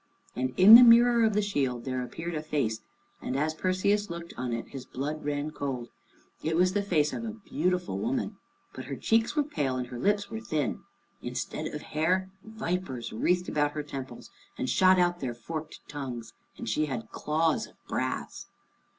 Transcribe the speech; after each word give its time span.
And 0.35 0.55
in 0.57 0.73
the 0.73 0.81
mirror 0.81 1.23
of 1.23 1.33
the 1.35 1.43
shield 1.43 1.85
there 1.85 2.01
appeared 2.01 2.33
a 2.33 2.41
face, 2.41 2.81
and 3.21 3.35
as 3.37 3.53
Perseus 3.53 4.09
looked 4.09 4.33
on 4.35 4.51
it 4.51 4.69
his 4.69 4.83
blood 4.83 5.23
ran 5.23 5.51
cold. 5.51 5.89
It 6.41 6.55
was 6.55 6.73
the 6.73 6.81
face 6.81 7.13
of 7.13 7.23
a 7.23 7.29
beautiful 7.45 7.99
woman, 7.99 8.37
but 8.73 8.85
her 8.85 8.95
cheeks 8.95 9.35
were 9.35 9.43
pale, 9.43 9.75
and 9.75 9.85
her 9.89 9.99
lips 9.99 10.27
were 10.31 10.39
thin. 10.39 10.81
Instead 11.21 11.67
of 11.67 11.83
hair, 11.83 12.31
vipers 12.43 13.13
wreathed 13.13 13.47
about 13.47 13.73
her 13.73 13.83
temples 13.83 14.31
and 14.57 14.67
shot 14.67 14.97
out 14.97 15.19
their 15.19 15.35
forked 15.35 15.81
tongues, 15.87 16.33
and 16.57 16.67
she 16.67 16.87
had 16.87 17.11
claws 17.11 17.67
of 17.67 17.75
brass. 17.87 18.47